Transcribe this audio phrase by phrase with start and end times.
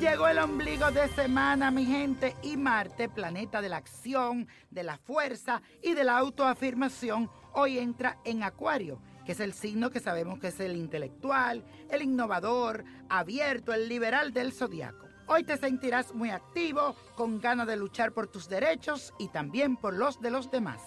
[0.00, 4.96] Llegó el ombligo de semana, mi gente, y Marte, planeta de la acción, de la
[4.96, 10.38] fuerza y de la autoafirmación, hoy entra en Acuario, que es el signo que sabemos
[10.38, 15.06] que es el intelectual, el innovador, abierto, el liberal del zodiaco.
[15.26, 19.92] Hoy te sentirás muy activo, con ganas de luchar por tus derechos y también por
[19.92, 20.80] los de los demás.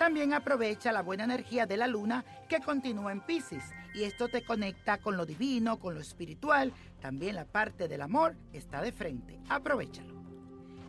[0.00, 4.42] También aprovecha la buena energía de la luna que continúa en Pisces y esto te
[4.42, 6.72] conecta con lo divino, con lo espiritual.
[7.02, 9.38] También la parte del amor está de frente.
[9.50, 10.14] Aprovechalo.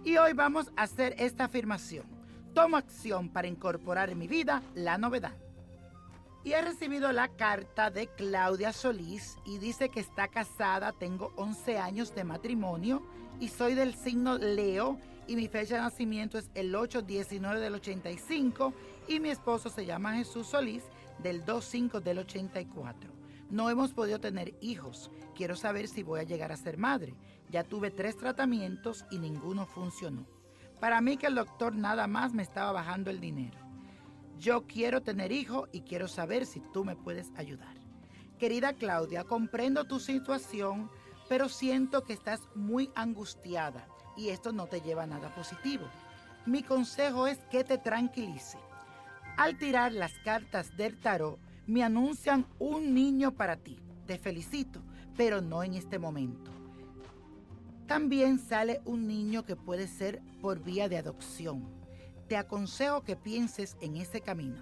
[0.06, 2.06] Y hoy vamos a hacer esta afirmación.
[2.54, 5.34] Tomo acción para incorporar en mi vida la novedad.
[6.44, 11.78] Y he recibido la carta de Claudia Solís y dice que está casada, tengo 11
[11.78, 13.04] años de matrimonio
[13.40, 18.74] y soy del signo Leo y mi fecha de nacimiento es el 8-19 del 85
[19.08, 20.84] y mi esposo se llama Jesús Solís
[21.20, 23.12] del 2-5 del 84.
[23.52, 25.12] No hemos podido tener hijos.
[25.36, 27.14] Quiero saber si voy a llegar a ser madre.
[27.52, 30.26] Ya tuve tres tratamientos y ninguno funcionó.
[30.80, 33.71] Para mí que el doctor nada más me estaba bajando el dinero.
[34.42, 37.76] Yo quiero tener hijo y quiero saber si tú me puedes ayudar.
[38.40, 40.90] Querida Claudia, comprendo tu situación,
[41.30, 43.86] pero siento que estás muy angustiada
[44.18, 45.86] y esto no te lleva a nada positivo.
[46.48, 48.58] Mi consejo es que te tranquilice.
[49.38, 53.78] Al tirar las cartas del tarot, me anuncian un niño para ti.
[54.08, 54.82] Te felicito,
[55.16, 56.50] pero no en este momento.
[57.86, 61.80] También sale un niño que puede ser por vía de adopción.
[62.32, 64.62] Te aconsejo que pienses en ese camino,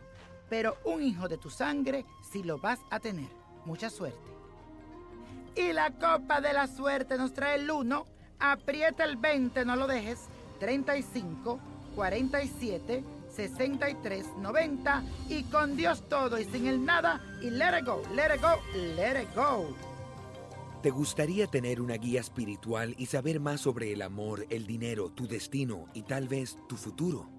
[0.49, 3.29] pero un hijo de tu sangre si lo vas a tener.
[3.63, 4.17] Mucha suerte.
[5.55, 8.07] Y la copa de la suerte nos trae el 1.
[8.39, 10.29] Aprieta el 20, no lo dejes.
[10.59, 11.59] 35,
[11.93, 13.03] 47,
[13.35, 18.33] 63, 90 y con Dios todo y sin el nada y let it go, let
[18.35, 18.55] it go,
[18.95, 19.67] let it go.
[20.81, 25.27] ¿Te gustaría tener una guía espiritual y saber más sobre el amor, el dinero, tu
[25.27, 27.38] destino y tal vez tu futuro?